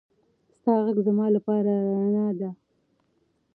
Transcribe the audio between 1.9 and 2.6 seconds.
رڼا ده.